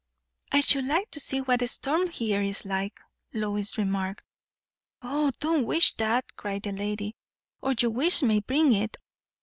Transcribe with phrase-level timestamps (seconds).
[0.51, 2.95] "I should like to see what a storm here is like,"
[3.33, 4.23] Lois remarked.
[5.03, 7.15] "O, don't wish that!" cried the lady,
[7.61, 8.97] "or your wish may bring it.